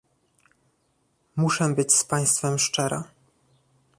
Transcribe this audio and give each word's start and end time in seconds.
Muszę 1.35 1.69
być 1.69 1.93
z 1.93 2.03
państwem 2.05 2.59
szczera 2.59 3.03